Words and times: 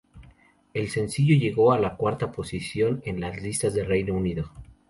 El 0.73 0.89
sencillo 0.89 1.35
llegó 1.37 1.71
a 1.73 1.77
la 1.79 1.95
cuarta 1.95 2.31
posición 2.31 3.03
en 3.05 3.21
las 3.21 3.39
listas 3.39 3.75
de 3.75 3.83
Reino 3.83 4.15
Unido. 4.15 4.49